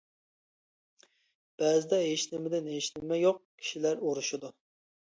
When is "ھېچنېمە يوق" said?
2.73-3.43